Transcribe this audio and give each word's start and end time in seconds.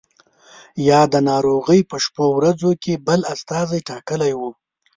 یا 0.89 1.01
د 1.13 1.15
ناروغۍ 1.29 1.81
په 1.89 1.97
شپو 2.03 2.25
ورځو 2.37 2.71
کې 2.83 2.93
بل 3.07 3.21
استازی 3.33 3.79
ټاکلی 3.89 4.31
وو. 4.39 4.49